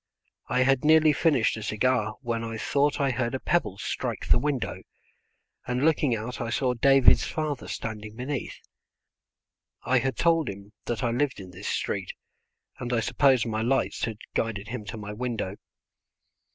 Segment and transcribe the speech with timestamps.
[0.47, 4.39] I had nearly finished a cigar when I thought I heard a pebble strike the
[4.39, 4.81] window,
[5.67, 8.57] and looking out I saw David's father standing beneath.
[9.83, 12.13] I had told him that I lived in this street,
[12.79, 15.57] and I suppose my lights had guided him to my window.